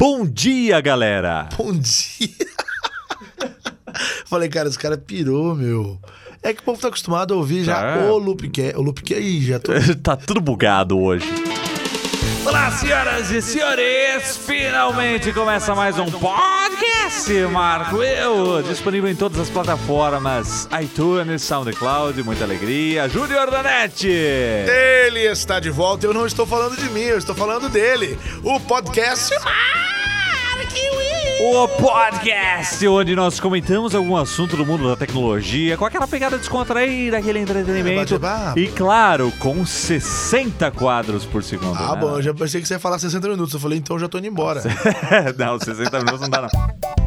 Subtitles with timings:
[0.00, 1.46] Bom dia, galera!
[1.58, 2.30] Bom dia!
[4.24, 6.00] Falei, cara, esse cara pirou, meu.
[6.42, 8.06] É que o povo tá acostumado a ouvir já Tá.
[8.06, 8.78] o Loopcast.
[8.78, 9.72] O Loopcast, ih, já tô...
[10.02, 11.26] tá tudo bugado hoje.
[12.46, 14.38] Olá, senhoras e senhores!
[14.38, 16.69] Finalmente começa mais um podcast,
[17.50, 23.08] Marco Eu, disponível em todas as plataformas, iTunes, SoundCloud, muita alegria.
[23.08, 24.08] Júnior Danete!
[24.08, 28.18] Ele está de volta, eu não estou falando de mim, eu estou falando dele.
[28.44, 29.34] O podcast...
[31.42, 37.16] O podcast onde nós comentamos algum assunto do mundo da tecnologia com aquela pegada descontraída,
[37.16, 38.14] aquele entretenimento.
[38.14, 38.60] É.
[38.60, 41.78] E claro, com 60 quadros por segundo.
[41.78, 42.00] Ah, né?
[42.00, 43.54] bom, eu já pensei que você ia falar 60 minutos.
[43.54, 44.62] Eu falei, então eu já tô indo embora.
[45.38, 46.99] não, 60 minutos não dá não.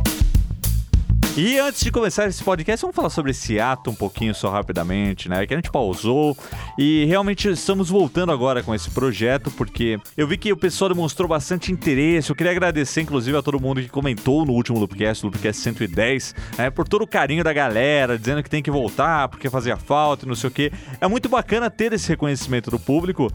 [1.36, 5.28] E antes de começar esse podcast, vamos falar sobre esse ato um pouquinho só rapidamente,
[5.28, 5.48] né?
[5.48, 6.38] Que a gente pausou
[6.78, 11.28] e realmente estamos voltando agora com esse projeto porque eu vi que o pessoal demonstrou
[11.28, 12.30] bastante interesse.
[12.30, 16.70] Eu queria agradecer, inclusive, a todo mundo que comentou no último Loopcast, Loopcast 110, né?
[16.70, 20.28] Por todo o carinho da galera, dizendo que tem que voltar porque fazia falta e
[20.28, 20.72] não sei o quê.
[21.02, 23.28] É muito bacana ter esse reconhecimento do público,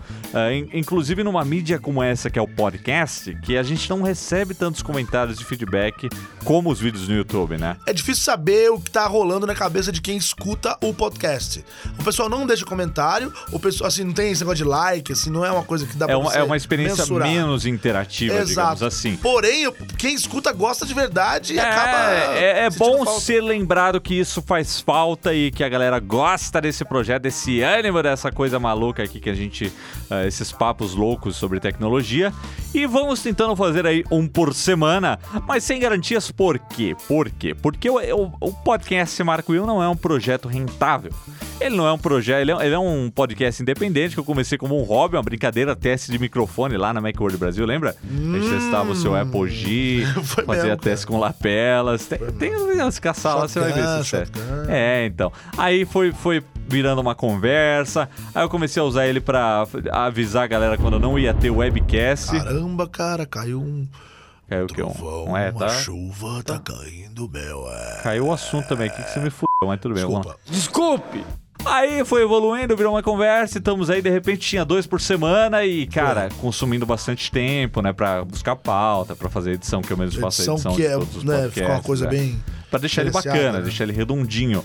[0.54, 4.54] in- inclusive numa mídia como essa que é o podcast, que a gente não recebe
[4.54, 6.08] tantos comentários de feedback
[6.44, 7.76] como os vídeos no YouTube, né?
[7.88, 11.64] É difícil saber o que tá rolando na cabeça de quem escuta o podcast.
[11.98, 15.30] O pessoal não deixa comentário, o pessoal, assim, não tem esse negócio de like, assim,
[15.30, 17.28] não é uma coisa que dá É pra uma, é uma experiência mensurar.
[17.28, 18.84] menos interativa, digamos Exato.
[18.84, 19.16] assim.
[19.16, 22.34] Porém, quem escuta gosta de verdade e É, acaba.
[22.34, 23.20] é, é bom falta.
[23.20, 28.02] ser lembrado que isso faz falta e que a galera gosta desse projeto, desse ânimo,
[28.02, 29.72] dessa coisa maluca aqui que a gente.
[30.10, 32.32] ah, esses papos loucos sobre tecnologia.
[32.74, 36.94] E vamos tentando fazer aí um por semana, mas sem garantias por quê?
[37.06, 37.54] Por quê?
[37.54, 41.12] Porque o, o- o podcast Marco Will não é um projeto rentável.
[41.60, 44.56] Ele não é um projeto, ele é, ele é um podcast independente que eu comecei
[44.56, 47.96] como um hobby, uma brincadeira, teste de microfone lá na Macworld Brasil, lembra?
[48.04, 50.22] A gente testava o seu Apple G, Hum.
[50.24, 52.06] Fazia mesmo, teste com lapelas.
[52.06, 54.04] Tem, tem umas caçar lá, você vai ver teste.
[54.16, 54.40] shotgun.
[54.68, 55.32] É, então.
[55.56, 58.08] Aí foi, foi virando uma conversa.
[58.34, 62.30] Aí eu comecei a usar ele pra avisar a galera quando não ia ter webcast.
[62.38, 63.88] Caramba, cara, caiu um.
[64.48, 64.82] Caiu o quê?
[64.82, 65.68] Um, um é, tá?
[65.68, 67.68] chuva tá caindo, meu.
[67.68, 68.00] É.
[68.02, 70.04] Caiu o assunto também aqui que você me fudeu, mas tudo bem.
[70.04, 70.36] vamos lá.
[70.46, 71.14] Desculpa.
[71.18, 71.48] Desculpe!
[71.64, 75.64] Aí foi evoluindo, virou uma conversa, e estamos aí, de repente tinha dois por semana
[75.64, 80.20] e, cara, consumindo bastante tempo, né, pra buscar pauta, pra fazer edição, que eu mesmo
[80.20, 81.54] faço a Edição edição que é, todos os né, podcasts.
[81.54, 82.10] fica uma coisa né?
[82.12, 82.42] bem.
[82.70, 83.62] Pra deixar ele bacana, né?
[83.62, 84.64] deixar ele redondinho.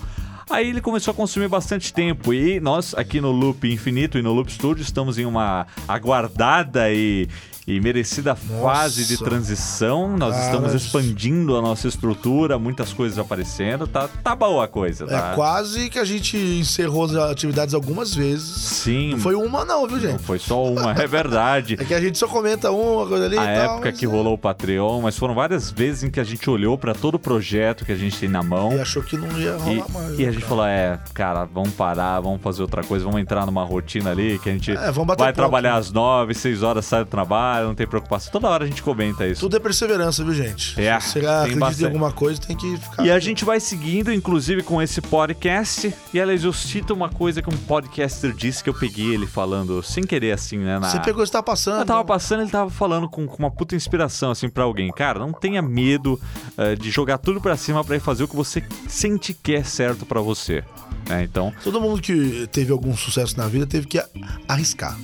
[0.50, 4.33] Aí ele começou a consumir bastante tempo e nós aqui no Loop Infinito e no
[4.33, 7.27] Loop Studio estamos em uma aguardada e,
[7.66, 10.18] e merecida fase de transição.
[10.18, 13.88] Nós Cara, estamos expandindo a nossa estrutura, muitas coisas aparecendo.
[13.88, 15.31] Tá, tá boa a coisa, tá?
[15.31, 18.44] É quase que a gente encerrou as atividades algumas vezes.
[18.50, 20.24] Sim, Não foi uma, não, viu, não gente?
[20.24, 21.78] foi só uma, é verdade.
[21.84, 23.74] É que a gente só comenta uma coisa ali a e tal.
[23.75, 26.78] época mas- que rolou o Patreon, mas foram várias vezes em que a gente olhou
[26.78, 28.74] pra todo o projeto que a gente tem na mão.
[28.74, 30.19] E achou que não ia E, rolar mais.
[30.19, 30.47] e a gente cara?
[30.50, 34.50] falou, é, cara, vamos parar, vamos fazer outra coisa, vamos entrar numa rotina ali que
[34.50, 35.80] a gente É, vai ponto, trabalhar né?
[35.80, 38.31] às nove, seis horas, sai do trabalho, não tem preocupação.
[38.31, 39.41] Toda hora a gente comenta isso.
[39.41, 40.79] Tudo é perseverança, viu, gente?
[40.81, 43.05] É, Se você acredita em alguma coisa, tem que ficar.
[43.05, 45.93] E a gente vai seguindo, inclusive, com esse podcast.
[46.13, 49.81] E, aliás, eu cito uma coisa que um podcaster disse que eu peguei ele falando
[49.83, 50.79] sem querer, assim, né?
[50.79, 50.89] Na...
[50.89, 51.79] Você pegou, você tá passando.
[51.81, 54.91] Eu tava passando, ele tava falando com, com uma puta inspiração, assim, pra alguém.
[54.91, 56.19] Cara, não tenha medo
[56.57, 59.63] eh, de jogar tudo pra cima pra ir fazer o que você sente que é
[59.63, 60.63] certo pra você.
[61.09, 61.23] né?
[61.23, 64.01] Então, Todo mundo que teve algum sucesso na vida teve que
[64.47, 64.97] arriscar.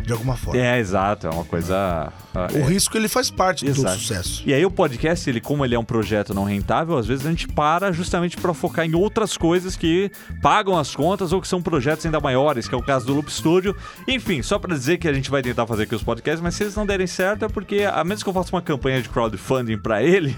[0.00, 0.60] De alguma forma.
[0.60, 2.12] é, exato, é uma coisa...
[2.34, 3.98] ah, O é- risco, ele faz parte do Exato.
[3.98, 4.42] sucesso.
[4.46, 7.30] E aí o podcast, ele como ele é um projeto não rentável, às vezes a
[7.30, 10.10] gente para justamente para focar em outras coisas que
[10.42, 13.30] pagam as contas ou que são projetos ainda maiores, que é o caso do Loop
[13.32, 13.74] Studio.
[14.06, 16.62] Enfim, só para dizer que a gente vai tentar fazer aqui os podcasts, mas se
[16.62, 19.78] eles não derem certo é porque a menos que eu faça uma campanha de crowdfunding
[19.78, 20.36] para ele,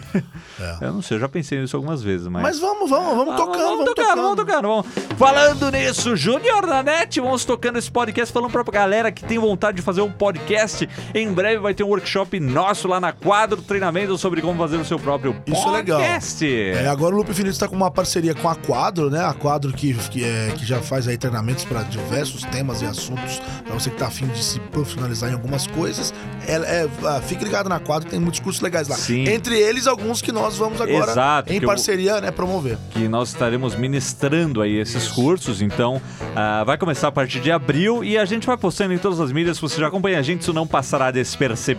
[0.60, 0.76] É.
[0.86, 3.36] eu não sei, eu já pensei nisso algumas vezes, mas Mas vamos, vamos, vamos ah,
[3.36, 4.22] tocando, vamos, vamos tocando, tocando.
[4.22, 4.86] vamos tocando, vamos.
[5.18, 9.76] Falando nisso, Júnior da NET, vamos tocando esse podcast, falando pra galera que tem vontade
[9.76, 10.88] de fazer um podcast.
[11.14, 14.84] Em breve vai ter um workshop nosso lá na Quadro Treinamento sobre como fazer o
[14.84, 15.98] seu próprio Isso é legal.
[16.00, 16.46] podcast.
[16.46, 19.24] É, agora o Loop Infinito está com uma parceria com a Quadro, né?
[19.24, 23.40] A Quadro que, que, é, que já faz aí treinamentos para diversos temas e assuntos,
[23.64, 26.12] para você que tá afim de se profissionalizar em algumas coisas.
[26.46, 28.96] É, é, ah, fique ligado na Quadro, tem muitos cursos legais lá.
[28.96, 29.28] Sim.
[29.28, 32.76] Entre eles, alguns que nós vamos agora, Exato, em que eu- parceria, né, promover.
[32.90, 35.62] que nós estaremos ministrando aí esses cursos.
[35.62, 36.00] Então,
[36.34, 39.32] ah, vai começar a partir de abril e a gente vai postando em todas as
[39.32, 39.56] mídias.
[39.56, 41.71] Se você já acompanha a gente, isso não passará despercebido.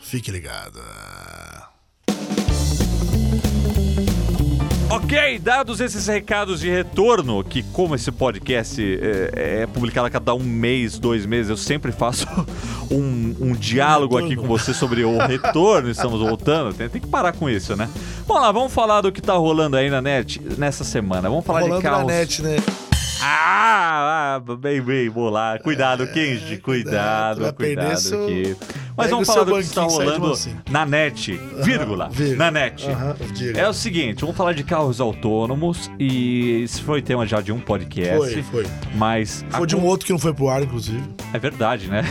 [0.00, 0.80] Fique ligado.
[4.90, 10.34] Ok, dados esses recados de retorno, que como esse podcast é, é publicado a cada
[10.34, 12.26] um mês, dois meses, eu sempre faço
[12.90, 17.32] um, um diálogo aqui com você sobre o retorno, estamos voltando, tem, tem, que parar
[17.32, 17.88] com isso, né?
[18.26, 21.28] Vamos lá, vamos falar do que tá rolando aí na net nessa semana.
[21.28, 22.06] Vamos falar rolando de carros.
[22.06, 22.56] na net, né?
[23.20, 25.58] Ah, ah, bem, bem, vou lá.
[25.58, 28.56] Cuidado, é, Kenji, cuidado, cuidado, cuidado seu...
[28.98, 30.56] Mas vamos falar do que está rolando assim.
[30.68, 32.84] na net, vírgula, na net.
[33.54, 37.60] é o seguinte, vamos falar de carros autônomos e isso foi tema já de um
[37.60, 38.42] podcast.
[38.42, 38.66] Foi, foi.
[38.96, 39.44] Mas...
[39.50, 39.66] Foi a...
[39.66, 41.02] de um outro que não foi pro ar, inclusive.
[41.32, 42.02] É verdade, né?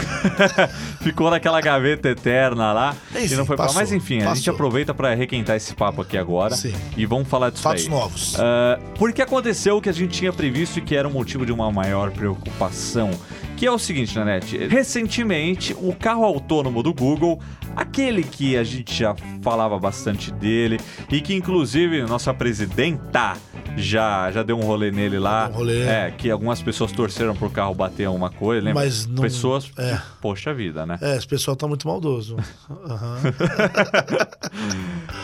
[1.02, 3.84] Ficou naquela gaveta eterna lá enfim, e não foi passou, pro ar.
[3.84, 4.32] Mas enfim, passou.
[4.32, 6.56] a gente aproveita para requentar esse papo aqui agora.
[6.56, 6.74] Sim.
[6.96, 7.90] E vamos falar disso Fatos aí.
[7.90, 8.36] novos.
[8.36, 11.52] Uh, porque aconteceu o que a gente tinha previsto e que era um motivo de
[11.52, 13.12] uma maior preocupação
[13.58, 14.56] que é o seguinte, Nanete.
[14.68, 17.42] Recentemente, o carro autônomo do Google,
[17.76, 20.80] aquele que a gente já falava bastante dele
[21.12, 23.36] e que inclusive nossa presidenta
[23.76, 25.50] já, já deu um rolê nele lá.
[25.52, 25.82] Um rolê.
[25.82, 28.84] É, que algumas pessoas torceram pro carro bater alguma coisa, lembra?
[28.84, 29.24] Mas não...
[29.24, 30.00] Pessoas, é.
[30.22, 31.00] poxa vida, né?
[31.02, 32.38] É, esse pessoal tá muito maldoso.
[32.70, 33.18] Uhum.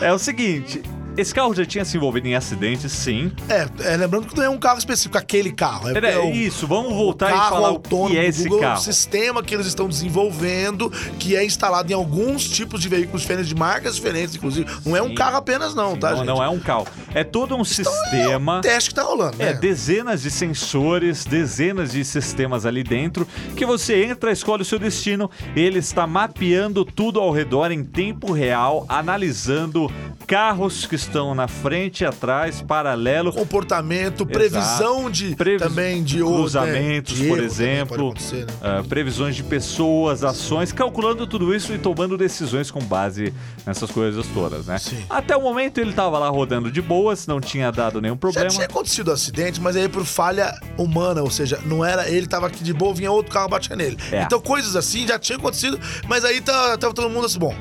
[0.00, 0.82] é o seguinte,
[1.16, 3.30] esse carro já tinha se envolvido em acidentes, sim.
[3.48, 5.88] É, é lembrando que não é um carro específico, aquele carro.
[5.88, 8.76] É, é, é isso, vamos voltar e falar o que é esse Google, carro.
[8.76, 13.22] É um sistema que eles estão desenvolvendo, que é instalado em alguns tipos de veículos
[13.22, 14.68] diferentes, de marcas diferentes, inclusive.
[14.84, 16.26] Não é um carro apenas não, sim, tá, não, gente?
[16.26, 16.86] Não é um carro.
[17.14, 18.56] É todo um então sistema...
[18.56, 19.50] É um teste que tá rolando, né?
[19.50, 23.26] É, dezenas de sensores, dezenas de sistemas ali dentro,
[23.56, 28.32] que você entra, escolhe o seu destino, ele está mapeando tudo ao redor em tempo
[28.32, 29.90] real, analisando
[30.26, 33.32] carros que estão na frente e atrás, paralelo.
[33.32, 35.66] Comportamento, previsão de Previs...
[35.66, 37.28] também de cruzamentos, né?
[37.28, 38.46] por exemplo, né?
[38.80, 43.32] uh, previsões de pessoas, ações, calculando tudo isso e tomando decisões com base
[43.66, 44.78] nessas coisas todas, né?
[44.78, 45.04] Sim.
[45.08, 48.48] Até o momento ele estava lá rodando de boas, não tinha dado nenhum problema.
[48.50, 52.46] Já tinha acontecido acidente, mas aí por falha humana, ou seja, não era ele estava
[52.46, 53.96] aqui de boa, vinha outro carro batia nele.
[54.10, 54.22] É.
[54.22, 55.78] Então coisas assim já tinham acontecido,
[56.08, 57.54] mas aí tá, tava todo mundo assim, bom,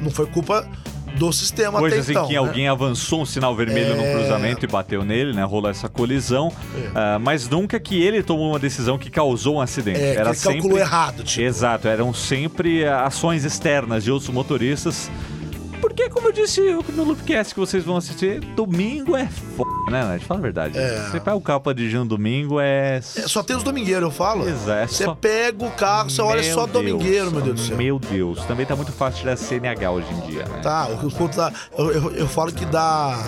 [0.00, 0.66] não foi culpa
[1.16, 2.38] do sistema Coisas então, em que né?
[2.38, 3.96] alguém avançou um sinal vermelho é...
[3.96, 5.44] no cruzamento e bateu nele, né?
[5.44, 6.52] Rolou essa colisão.
[6.74, 7.16] É.
[7.16, 10.00] Uh, mas nunca que ele tomou uma decisão que causou um acidente.
[10.00, 11.42] É, Era que ele calculou errado, tipo.
[11.42, 15.10] Exato, eram sempre ações externas de outros motoristas
[16.00, 16.60] porque, como eu disse
[16.94, 20.22] no Loopcast que vocês vão assistir, domingo é foda, né, Nath?
[20.22, 20.78] Fala a verdade.
[20.78, 21.08] É.
[21.10, 22.98] Você pega o carro pra dirigir um domingo, é...
[22.98, 23.00] é.
[23.02, 24.48] Só tem os domingueiros, eu falo.
[24.48, 24.70] Exato.
[24.70, 25.14] É você só...
[25.14, 27.76] pega o carro, você olha só Deus, domingueiro, meu Deus do céu.
[27.76, 28.44] Meu Deus.
[28.46, 30.60] Também tá muito fácil tirar CNH hoje em dia, né?
[30.62, 31.52] Tá, o ponto tá.
[31.76, 33.22] Eu, eu, eu, falo que dá.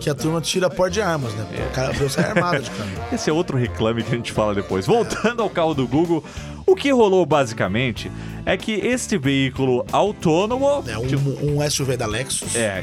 [0.00, 1.46] Que a turma tira porte de armas, né?
[1.58, 1.62] É.
[1.62, 2.90] O cara é armado de cara.
[3.12, 4.86] Esse é outro reclame que a gente fala depois.
[4.86, 6.24] Voltando ao carro do Google,
[6.66, 8.10] o que rolou basicamente
[8.46, 10.84] é que este veículo autônomo.
[10.86, 12.54] É um, tipo, um SUV da Lexus.
[12.54, 12.82] É,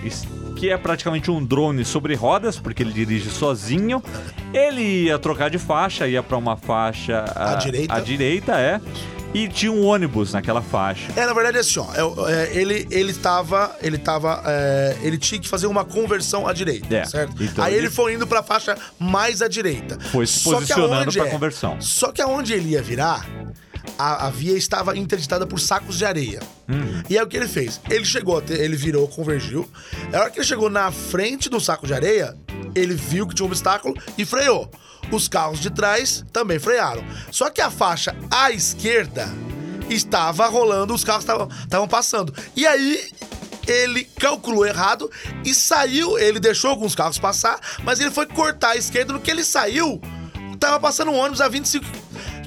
[0.58, 4.04] que é praticamente um drone sobre rodas, porque ele dirige sozinho.
[4.54, 7.94] Ele ia trocar de faixa, ia para uma faixa à, direita.
[7.94, 8.82] À direita, é.
[9.34, 11.12] E tinha um ônibus naquela faixa.
[11.16, 12.28] É, na verdade, assim, ó.
[12.28, 13.76] É, é, ele, ele tava.
[13.82, 14.44] Ele tava.
[14.46, 17.42] É, ele tinha que fazer uma conversão à direita, é, certo?
[17.42, 17.86] Então Aí ele...
[17.86, 19.98] ele foi indo pra faixa mais à direita.
[20.12, 21.82] Foi se posicionando pra é, conversão.
[21.82, 23.28] Só que aonde ele ia virar,
[23.98, 26.40] a, a via estava interditada por sacos de areia.
[26.68, 27.04] Hum.
[27.10, 27.80] E aí o que ele fez?
[27.90, 29.70] Ele chegou, ele virou, convergiu.
[30.12, 32.36] A hora que ele chegou na frente do saco de areia,
[32.76, 34.70] ele viu que tinha um obstáculo e freou.
[35.12, 37.04] Os carros de trás também frearam.
[37.32, 39.30] Só que a faixa à esquerda
[39.90, 42.34] estava rolando, os carros estavam passando.
[42.56, 43.12] E aí
[43.68, 45.10] ele calculou errado
[45.46, 46.18] e saiu.
[46.18, 49.14] Ele deixou alguns carros passar, mas ele foi cortar à esquerda.
[49.14, 50.02] No que ele saiu,
[50.60, 51.86] tava passando um ônibus a 25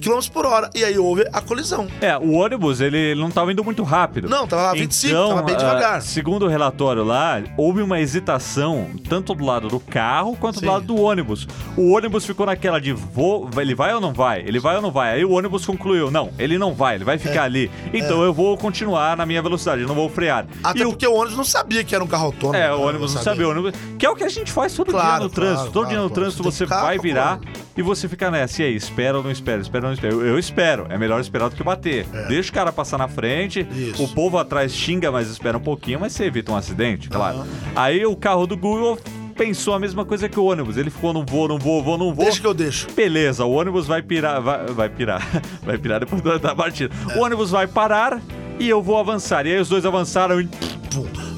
[0.01, 0.71] km por hora.
[0.75, 1.87] E aí houve a colisão.
[2.01, 4.29] É, o ônibus, ele não estava indo muito rápido.
[4.29, 5.99] Não, tava a 25, então, tava bem devagar.
[5.99, 10.67] Uh, segundo o relatório lá, houve uma hesitação, tanto do lado do carro quanto Sim.
[10.67, 11.47] do lado do ônibus.
[11.77, 14.41] O ônibus ficou naquela de vou, ele vai ou não vai?
[14.41, 15.15] Ele vai ou não vai?
[15.15, 17.47] Aí o ônibus concluiu, não, ele não vai, ele vai ficar é.
[17.47, 17.71] ali.
[17.93, 18.27] Então é.
[18.27, 20.47] eu vou continuar na minha velocidade, eu não vou frear.
[20.63, 21.13] Até e porque o...
[21.13, 22.57] o ônibus não sabia que era um carro autônomo.
[22.57, 23.47] É, o ônibus não, sabia.
[23.47, 23.73] sabia.
[23.99, 25.57] Que é o que a gente faz todo claro, dia no trânsito.
[25.57, 27.41] Claro, todo claro, dia no trânsito você, você vai virar
[27.77, 28.63] e você fica nessa.
[28.63, 29.61] E aí, espera ou não espera?
[29.61, 30.87] Espera Eu, eu espero.
[30.89, 32.07] É melhor esperar do que bater.
[32.13, 32.29] É.
[32.29, 33.67] Deixa o cara passar na frente.
[33.71, 34.03] Isso.
[34.03, 37.39] O povo atrás xinga, mas espera um pouquinho, mas você evita um acidente, claro.
[37.39, 37.47] Uhum.
[37.75, 38.99] Aí o carro do Google
[39.37, 40.77] pensou a mesma coisa que o ônibus.
[40.77, 42.25] Ele ficou, não vou, não vou, vou, não vou.
[42.25, 42.89] Deixa que eu deixo.
[42.93, 45.23] Beleza, o ônibus vai pirar, vai, vai pirar,
[45.63, 46.95] vai pirar depois da batida.
[47.11, 47.19] É.
[47.19, 48.21] O ônibus vai parar
[48.59, 49.47] e eu vou avançar.
[49.47, 50.49] E aí os dois avançaram e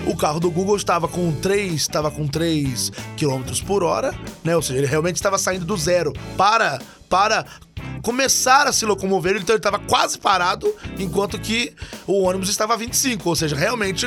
[0.06, 4.14] o carro do Google estava com 3, estava com 3 km por hora,
[4.44, 4.54] né?
[4.54, 6.78] Ou seja, ele realmente estava saindo do zero para
[7.08, 7.44] para
[8.02, 11.72] começar a se locomover, então ele estava quase parado, enquanto que
[12.06, 14.06] o ônibus estava a 25, ou seja, realmente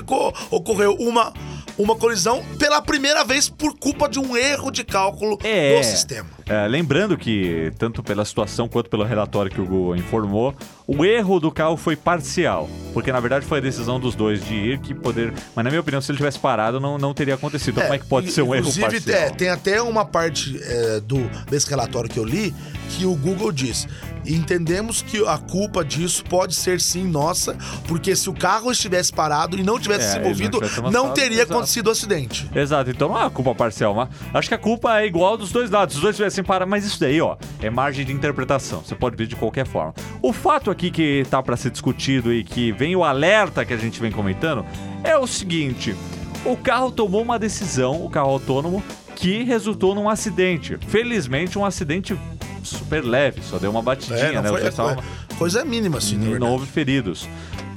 [0.49, 1.33] ocorreu uma
[1.77, 5.77] uma colisão pela primeira vez por culpa de um erro de cálculo É.
[5.77, 6.29] do sistema.
[6.47, 10.53] É, lembrando que, tanto pela situação quanto pelo relatório que o Google informou,
[10.87, 12.69] o erro do carro foi parcial.
[12.93, 15.33] Porque na verdade foi a decisão dos dois de ir que poder.
[15.55, 17.71] Mas na minha opinião, se ele tivesse parado, não, não teria acontecido.
[17.71, 19.19] Então, como é que pode ser um erro Inclusive, parcial?
[19.19, 21.17] é, tem até uma parte é, do,
[21.49, 22.53] desse relatório que eu li
[22.89, 23.87] que o Google diz.
[24.25, 27.55] Entendemos que a culpa disso pode ser sim nossa,
[27.87, 30.81] porque se o carro estivesse parado e não tivesse É, se ele não movido, tivesse
[30.91, 31.53] não, teria exato.
[31.53, 32.47] acontecido o acidente.
[32.53, 35.51] Exato, então não é uma culpa parcial, mas acho que a culpa é igual dos
[35.51, 35.93] dois lados.
[35.93, 38.81] Se os dois tivessem parado, mas isso daí, ó, é margem de interpretação.
[38.85, 39.93] Você pode ver de qualquer forma.
[40.21, 43.77] O fato aqui que tá pra ser discutido e que vem o alerta que a
[43.77, 44.65] gente vem comentando
[45.03, 45.95] é o seguinte:
[46.45, 48.83] o carro tomou uma decisão, o carro autônomo,
[49.15, 50.77] que resultou num acidente.
[50.87, 52.17] Felizmente, um acidente
[52.63, 54.49] super leve, só deu uma batidinha, É, né?
[54.49, 54.71] foi, é,
[55.37, 57.27] coisa mínima, assim, não houve feridos.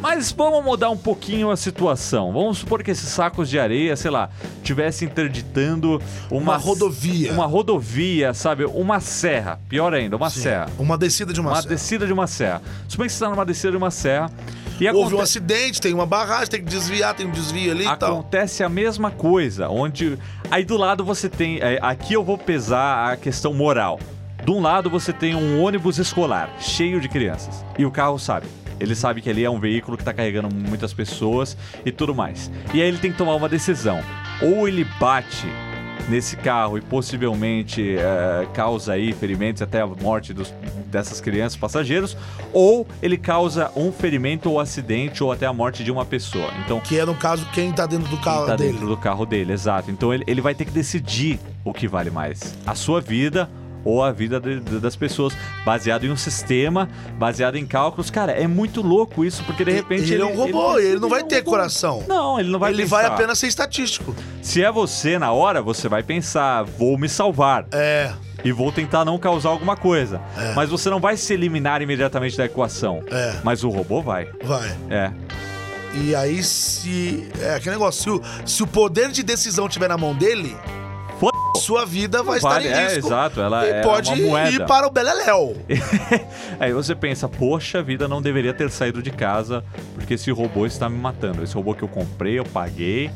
[0.04, 2.30] Mas vamos mudar um pouquinho a situação.
[2.30, 4.28] Vamos supor que esses sacos de areia, sei lá,
[4.62, 5.98] tivessem interditando
[6.30, 7.32] uma, Uma rodovia.
[7.32, 8.66] Uma rodovia, sabe?
[8.66, 9.58] Uma serra.
[9.66, 10.42] Pior ainda, uma Sim.
[10.42, 10.68] serra.
[10.78, 11.68] Uma descida de uma, Uma serra.
[11.74, 12.60] descida de uma serra.
[12.86, 14.30] Suponha que você está numa descida de uma serra
[14.78, 17.86] e Houve um aconte- acidente, tem uma barragem, tem que desviar, tem um desvio ali
[17.86, 18.12] e tal.
[18.18, 20.18] Acontece a mesma coisa, onde
[20.50, 23.98] aí do lado você tem, é, aqui eu vou pesar a questão moral.
[24.44, 28.46] De um lado você tem um ônibus escolar cheio de crianças e o carro sabe.
[28.80, 32.50] Ele sabe que ali é um veículo que está carregando muitas pessoas e tudo mais.
[32.72, 34.00] E aí ele tem que tomar uma decisão.
[34.42, 35.46] Ou ele bate
[36.08, 40.52] nesse carro e possivelmente é, causa aí ferimentos até a morte dos-
[40.90, 42.16] dessas crianças passageiros,
[42.52, 46.50] ou ele causa um ferimento ou acidente ou até a morte de uma pessoa.
[46.64, 48.72] Então Que é, no caso, quem tá dentro do carro tá dele.
[48.72, 49.90] dentro do carro dele, exato.
[49.90, 53.48] Então ele, ele vai ter que decidir o que vale mais: a sua vida
[53.84, 56.88] ou a vida de- de- das pessoas, baseado em um sistema,
[57.18, 58.10] baseado em cálculos.
[58.10, 60.12] Cara, é muito louco isso, porque de repente.
[60.12, 61.50] ele, é um robô, ele, não vai é ter robô.
[61.50, 62.02] coração.
[62.08, 63.14] Não, ele não vai ele vai pensar.
[63.14, 64.14] apenas ser estatístico.
[64.42, 67.66] Se é você na hora, você vai pensar, vou me salvar.
[67.72, 68.12] É,
[68.44, 70.20] E vou tentar não causar alguma coisa.
[70.36, 70.52] É.
[70.54, 73.02] Mas você não vai se eliminar imediatamente da equação.
[73.10, 73.36] É.
[73.42, 74.28] Mas o robô vai.
[74.42, 74.68] vai.
[74.90, 75.10] É.
[75.94, 77.26] E aí, se.
[77.40, 80.56] É aquele negócio, se o, se o poder de decisão estiver na mão dele,
[81.64, 83.06] sua vida vai Vale, estar em é, risco.
[83.08, 84.50] exato, ela e é pode uma moeda.
[84.50, 85.56] ir para o Beleléu.
[86.60, 90.88] Aí você pensa, poxa vida, não deveria ter saído de casa porque esse robô está
[90.88, 91.42] me matando.
[91.42, 93.10] Esse robô que eu comprei, eu paguei,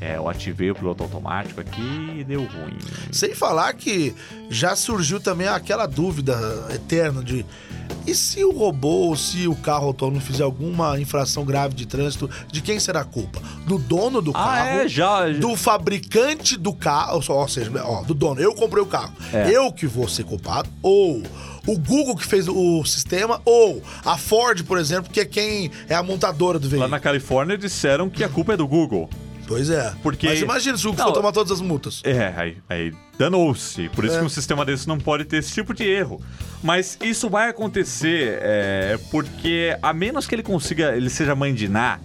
[0.00, 2.78] é, eu ativei o piloto automático aqui e deu ruim.
[3.10, 4.14] Sem falar que
[4.48, 6.36] já surgiu também aquela dúvida
[6.72, 7.44] eterna de.
[8.06, 12.28] E se o robô ou se o carro autônomo fizer alguma infração grave de trânsito,
[12.50, 13.40] de quem será a culpa?
[13.66, 14.68] Do dono do Ah, carro?
[14.80, 15.28] é, já.
[15.30, 19.50] do fabricante do carro, ou seja, ó, do dono, eu comprei o carro, É.
[19.50, 21.22] eu que vou ser culpado, ou
[21.66, 25.94] o Google que fez o sistema, ou a Ford, por exemplo, que é quem é
[25.94, 26.90] a montadora do Lá veículo.
[26.90, 29.10] na Califórnia disseram que a culpa é do Google.
[29.48, 29.92] Pois é.
[30.02, 32.02] Porque- Mas imagina se o Não, for tomar todas as multas.
[32.04, 33.88] É, aí, aí danou-se.
[33.88, 34.18] Por isso É.
[34.20, 36.20] que um sistema desse não pode ter esse tipo de erro.
[36.62, 41.98] Mas isso vai acontecer é, porque, a menos que ele consiga, ele seja Ná,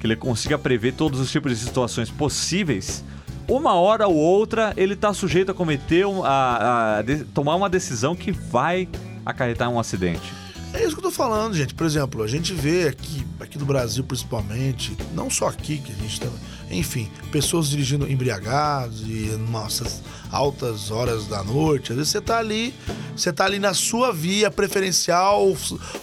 [0.00, 3.04] que ele consiga prever todos os tipos de situações possíveis,
[3.46, 8.14] uma hora ou outra ele tá sujeito a cometer, a, a de- tomar uma decisão
[8.16, 8.88] que vai
[9.26, 10.32] acarretar um acidente.
[10.78, 11.74] É isso que eu tô falando, gente.
[11.74, 15.94] Por exemplo, a gente vê aqui, aqui no Brasil principalmente, não só aqui que a
[15.96, 16.28] gente tá.
[16.70, 21.90] Enfim, pessoas dirigindo embriagados e nossas altas horas da noite.
[21.90, 22.72] Às vezes você tá ali,
[23.16, 25.52] você tá ali na sua via preferencial,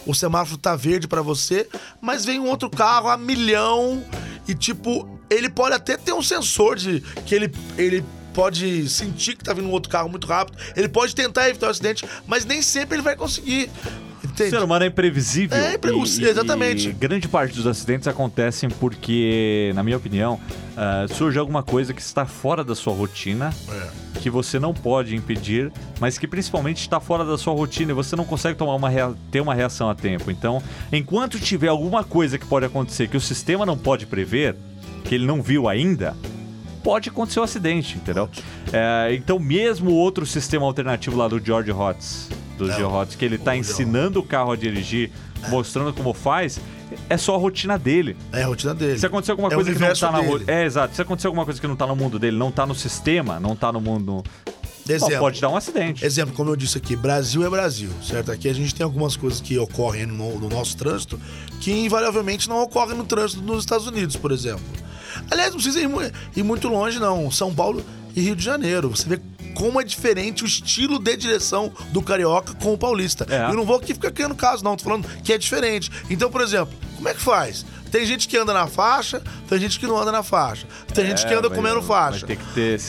[0.04, 1.66] o, semáforo tá verde pra você,
[1.98, 4.04] mas vem um outro carro a milhão
[4.46, 8.04] e tipo, ele pode até ter um sensor de que ele ele
[8.34, 11.70] pode sentir que tá vindo um outro carro muito rápido, ele pode tentar evitar o
[11.70, 13.70] acidente, mas nem sempre ele vai conseguir.
[14.36, 14.50] O Entende?
[14.50, 15.56] ser humano é imprevisível.
[15.56, 16.92] É imprevisível, exatamente.
[16.92, 20.38] Grande parte dos acidentes acontecem porque, na minha opinião,
[20.76, 24.18] ah, surge alguma coisa que está fora da sua rotina, É.
[24.20, 28.14] que você não pode impedir, mas que principalmente está fora da sua rotina e você
[28.14, 28.90] não consegue tomar uma
[29.30, 30.30] ter uma reação a tempo.
[30.30, 30.62] Então,
[30.92, 34.54] enquanto tiver alguma coisa que pode acontecer que o sistema não pode prever,
[35.04, 36.14] que ele não viu ainda,
[36.84, 38.28] pode acontecer um acidente, entendeu?
[38.70, 43.24] É, então, mesmo o outro sistema alternativo lá do George Hotz, do George Hotz, que
[43.24, 43.70] ele tá George.
[43.70, 45.10] ensinando o carro a dirigir,
[45.48, 46.58] mostrando como faz,
[47.08, 48.16] é só a rotina dele.
[48.32, 48.98] É a rotina dele.
[48.98, 50.44] Se acontecer alguma É coisa que não tá na dele.
[50.46, 50.94] É, exato.
[50.94, 53.54] Se acontecer alguma coisa que não tá no mundo dele, não tá no sistema, não
[53.56, 54.22] tá no mundo.
[54.88, 55.18] Exemplo.
[55.18, 56.04] pode dar um acidente.
[56.04, 58.30] Exemplo, como eu disse aqui, Brasil é Brasil, certo?
[58.30, 61.18] Aqui a gente tem algumas coisas que ocorrem no, no nosso trânsito
[61.60, 64.64] que invariavelmente não ocorrem no trânsito nos Estados Unidos, por exemplo.
[65.28, 65.88] Aliás, não precisa ir,
[66.36, 67.28] ir muito longe, não.
[67.32, 67.84] São Paulo
[68.14, 68.90] e Rio de Janeiro.
[68.90, 69.20] Você vê
[69.56, 73.26] como é diferente o estilo de direção do carioca com o paulista.
[73.28, 73.50] É.
[73.50, 74.76] Eu não vou aqui ficar criando caso, não.
[74.76, 75.90] Tô falando que é diferente.
[76.10, 77.64] Então, por exemplo, como é que faz?
[77.90, 80.66] Tem gente que anda na faixa, tem gente que não anda na faixa.
[80.92, 82.26] Tem gente que anda comendo faixa.
[82.26, 82.36] ter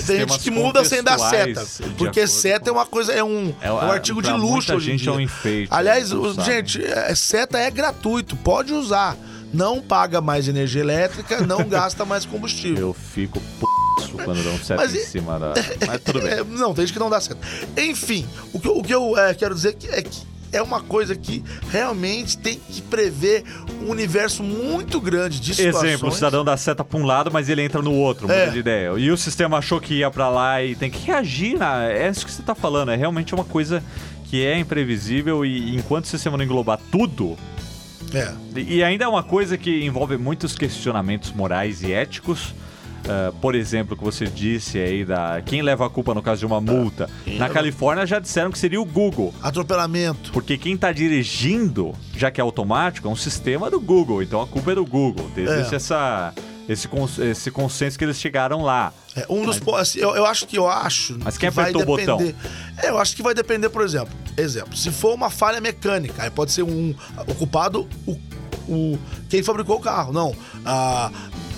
[0.05, 1.65] Tem gente que muda sem dar seta.
[1.97, 4.95] Porque seta é uma coisa, é um, É, é um artigo de luxo hoje em
[4.97, 5.09] dia.
[5.09, 6.43] é um enfeite, Aliás, sabe.
[6.43, 9.15] gente, é, seta é gratuito, pode usar.
[9.53, 12.87] Não paga mais energia elétrica, não gasta mais combustível.
[12.89, 13.76] Eu fico p...
[14.23, 15.53] quando dão seta Mas em cima da.
[15.85, 16.31] Mas tudo bem.
[16.33, 17.39] É, não, tem gente que não dá certo.
[17.77, 20.81] Enfim, o que, eu- o que eu é, quero dizer que é que é uma
[20.81, 23.43] coisa que realmente tem que prever
[23.83, 25.89] um universo muito grande de situações.
[25.91, 28.49] Exemplo, o cidadão dá seta pra um lado, mas ele entra no outro, muda É.
[28.49, 28.93] de ideia.
[28.97, 31.57] E o sistema achou que ia pra lá e tem que reagir.
[31.57, 31.83] Na...
[31.91, 32.91] É isso que você tá falando.
[32.91, 33.83] É realmente uma coisa
[34.29, 37.37] que é imprevisível e enquanto o sistema não englobar tudo.
[38.13, 38.31] É.
[38.55, 42.53] E ainda é uma coisa que envolve muitos questionamentos morais e éticos.
[43.07, 46.45] Ah, por exemplo, que você disse aí da quem leva a culpa no caso de
[46.45, 47.09] uma multa.
[47.37, 49.33] Na Califórnia já disseram que seria o Google.
[49.41, 50.31] Atropelamento.
[50.31, 54.21] Porque quem tá dirigindo, já que é automático, é um sistema do Google.
[54.23, 55.29] Então a culpa é do Google.
[55.37, 55.75] Existe É.
[55.77, 56.33] essa,
[56.67, 58.91] esse, cons- esse consenso que eles chegaram lá.
[59.15, 61.17] É, um dos po- assim, eu, eu acho que eu acho.
[61.23, 62.35] Mas quem que vai apertou o depender.
[62.77, 64.13] É, eu acho que vai depender, por exemplo.
[64.37, 66.93] Exemplo, se for uma falha mecânica, aí pode ser um
[67.27, 68.17] o culpado o,
[68.67, 68.99] o
[69.29, 70.13] quem fabricou o carro.
[70.13, 70.35] Não,
[70.65, 71.09] a,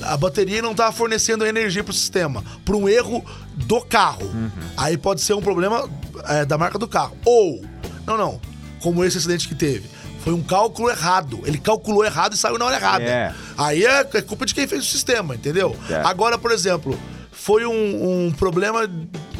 [0.03, 3.24] a bateria não tá fornecendo energia pro sistema, por um erro
[3.56, 4.25] do carro.
[4.25, 4.51] Uhum.
[4.77, 5.89] Aí pode ser um problema
[6.25, 7.18] é, da marca do carro.
[7.25, 7.62] Ou
[8.06, 8.41] não, não,
[8.82, 9.88] como esse acidente que teve.
[10.24, 11.41] Foi um cálculo errado.
[11.46, 13.03] Ele calculou errado e saiu na hora errada.
[13.03, 13.34] É.
[13.58, 15.75] Aí é, é culpa de quem fez o sistema, entendeu?
[15.89, 15.96] É.
[16.03, 17.00] Agora, por exemplo,
[17.32, 18.89] foi um, um problema.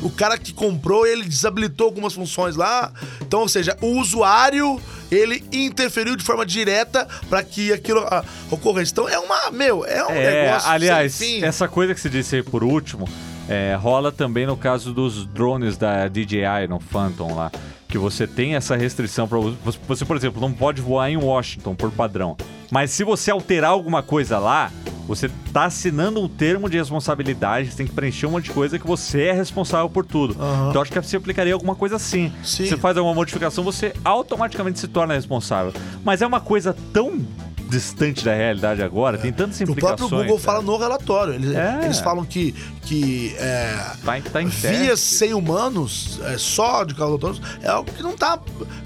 [0.02, 2.92] O cara que comprou, ele desabilitou algumas funções lá.
[3.22, 4.80] Então, ou seja, o usuário,
[5.12, 8.92] ele interferiu de forma direta para que aquilo ah, ocorresse.
[8.92, 9.52] Então, é uma.
[9.52, 10.70] Meu, é um É, negócio.
[10.70, 13.08] aliás, essa coisa que você disse aí por último,
[13.48, 17.52] é, rola também no caso dos drones da DJI no Phantom lá.
[17.88, 19.40] Que você tem essa restrição para
[19.88, 22.38] você, por exemplo, não pode voar em Washington por padrão.
[22.70, 24.72] Mas se você alterar alguma coisa lá,
[25.10, 28.78] você tá assinando um termo de responsabilidade, você tem que preencher um monte de coisa
[28.78, 30.36] que você é responsável por tudo.
[30.40, 30.70] Aham.
[30.70, 32.32] Então acho que você aplicaria alguma coisa assim.
[32.44, 32.68] Sim.
[32.68, 35.74] Você faz alguma modificação, você automaticamente se torna responsável.
[36.06, 37.26] Mas é uma coisa tão
[37.70, 39.98] distante da realidade agora, tem tantas o implicações.
[39.98, 40.54] próprio Google cara.
[40.58, 41.34] fala no relatório.
[41.36, 41.82] Eles, É.
[41.86, 43.74] eles falam que, que é,
[44.04, 48.40] Tá, tá vias sem humanos, é, só de carros autônomos, é algo que não tá,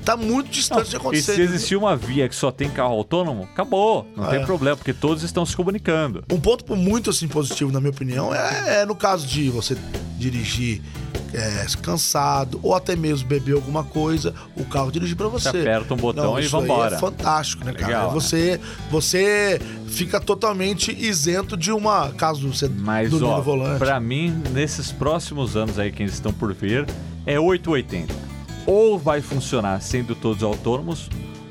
[0.04, 1.36] tá muito distante de E acontecer.
[1.36, 4.08] se existir uma via que só tem carro autônomo, acabou.
[4.16, 4.46] Não tem é.
[4.46, 6.24] problema, porque todos estão se comunicando.
[6.32, 9.78] Um ponto muito assim positivo, na minha opinião, é, é no caso de você
[10.18, 10.82] dirigir
[11.34, 15.50] é, cansado ou até mesmo beber alguma coisa, o carro dirigir pra você.
[15.52, 16.96] Você aperta um botão e isso aí vambora.
[16.96, 17.88] É fantástico, né, cara?
[17.88, 18.14] Legal, né?
[18.14, 18.60] Você,
[18.92, 22.10] você fica totalmente isento de uma.
[22.12, 23.80] Caso você Mas, dormir ó, no volante.
[23.80, 26.86] pra mim, nesses próximos anos aí que eles estão por vir,
[27.26, 28.14] é 880.
[28.66, 31.10] Ou vai funcionar sendo todos autônomos,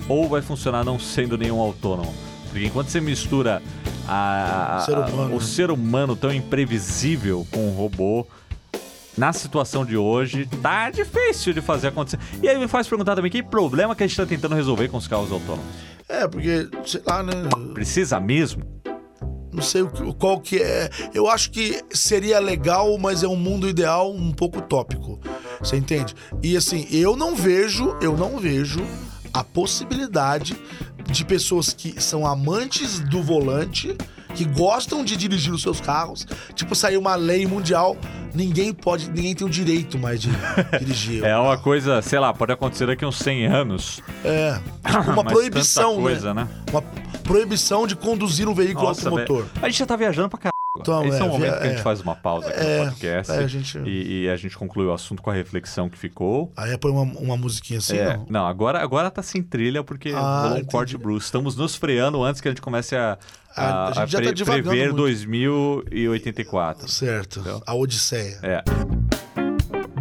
[0.09, 2.12] ou vai funcionar não sendo nenhum autônomo.
[2.51, 3.62] Porque enquanto você mistura
[4.09, 5.45] a- a- O ser a- humano, o né?
[5.45, 8.27] ser humano tão imprevisível com o robô,
[9.16, 12.18] na situação de hoje, tá difícil de fazer acontecer.
[12.42, 14.96] E aí me faz perguntar também, que problema que a gente tá tentando resolver com
[14.96, 15.64] os carros autônomos?
[16.09, 17.33] É, porque, sei lá, né?
[17.72, 18.62] Precisa mesmo?
[19.53, 19.83] Não sei
[20.18, 20.88] qual que é.
[21.12, 25.20] Eu acho que seria legal, mas é um mundo ideal um pouco utópico.
[25.61, 26.14] Você entende?
[26.42, 28.81] E assim, eu não vejo, eu não vejo
[29.33, 30.57] a possibilidade
[31.11, 33.96] de pessoas que são amantes do volante,
[34.35, 37.97] que gostam de dirigir os seus carros, tipo, sair uma lei mundial,
[38.35, 40.31] ninguém pode, ninguém tem o direito mais de
[40.79, 41.25] dirigir.
[41.25, 44.01] É uma coisa, sei lá, pode acontecer daqui uns 100 anos.
[44.25, 46.49] É, tipo, uma proibição, tanta coisa, né?
[46.71, 46.83] Uma
[47.23, 49.47] proibição de conduzir um veículo Nossa, automotor.
[49.61, 50.52] A gente já tá viajando pra caralho.
[50.81, 51.83] Então, Esse é, é, um momento via- que a gente é.
[51.83, 53.31] faz uma pausa aqui É, no podcast.
[53.33, 56.51] é, a gente- e, e a gente conclui o assunto com a reflexão que ficou.
[56.57, 58.27] Aí põe uma, uma musiquinha assim, É, não?
[58.31, 61.27] não, agora, agora tá sem trilha porque Ah, rolou um corte Bruce.
[61.27, 63.19] Estamos nos freando antes que a gente comece a,
[63.55, 64.97] a, Ah, a gente já tá pre- divagando prever muito.
[64.97, 66.89] 2084.
[66.89, 67.41] Certo.
[67.41, 67.63] Entendeu?
[67.67, 68.39] A Odisseia.
[68.43, 68.63] É.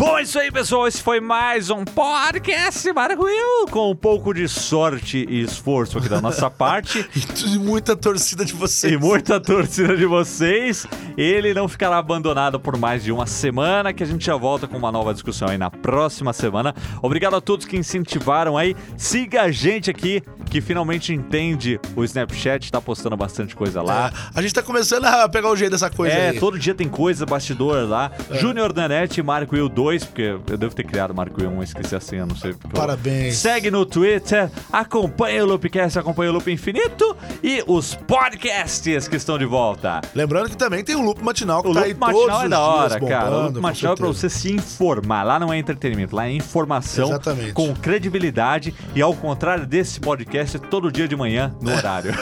[0.02, 0.88] Bom, é isso aí, pessoal.
[0.88, 6.20] Esse foi mais um podcast Maravilhoso com um pouco de sorte e esforço aqui da
[6.20, 7.08] nossa parte.
[7.46, 8.94] E muita torcida de vocês.
[8.94, 10.88] E muita torcida de vocês.
[11.16, 14.76] Ele não ficará abandonado por mais de uma semana, que a gente já volta com
[14.76, 16.74] uma nova discussão aí na próxima semana.
[17.04, 18.76] Obrigado a todos que incentivaram aí.
[18.98, 24.08] Siga a gente aqui, que finalmente entende o Snapchat, tá postando bastante coisa lá.
[24.08, 26.40] É, a gente tá começando a pegar o jeito dessa coisa É, aí.
[26.40, 28.12] todo dia tem coisa, bastidor lá.
[28.32, 31.64] Júnior Danete, Marco Will 2 2, porque eu devo ter criado o Marco 1 e
[31.66, 32.56] esqueci a senha, não sei.
[32.74, 33.36] Parabéns.
[33.38, 39.38] Segue no Twitter, acompanha o Loopcast, acompanha o Loop Infinito e os podcasts que estão
[39.38, 40.00] de volta.
[40.16, 43.00] Lembrando que também tem o Loop Matinal que O tá Loop Matinal é da hora,
[43.02, 43.30] cara.
[43.32, 45.24] O Loop Matinal é pra você se informar.
[45.24, 47.54] Lá não é entretenimento, lá é informação Exatamente.
[47.54, 52.14] com credibilidade e ao contrário desse podcast, todo dia de manhã, no horário.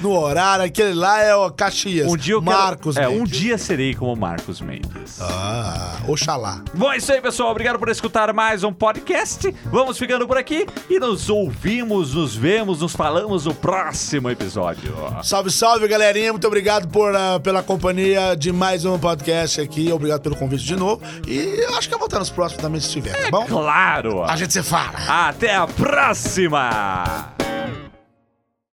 [0.00, 2.10] No horário, aquele lá é o Caxias.
[2.10, 3.38] um dia eu quero- Marcos É, um Mendes.
[3.38, 5.20] dia serei como Marcos Mendes.
[5.20, 6.62] Ah, oxalá.
[6.74, 7.50] Bom, é isso aí, pessoal.
[7.50, 9.54] Obrigado por escutar mais um podcast.
[9.64, 14.92] Vamos ficando por aqui e nos ouvimos, nos vemos, nos falamos no próximo episódio.
[15.22, 16.32] Salve, salve, galerinha.
[16.32, 19.90] Muito obrigado por, ah, pela companhia de mais um podcast aqui.
[19.90, 21.02] Obrigado pelo convite de novo.
[21.26, 23.46] E eu acho que eu vou voltar nos próximos também, se tiver, tá bom?
[23.46, 24.24] Claro!
[24.24, 25.28] A gente se fala.
[25.28, 27.32] Até a próxima!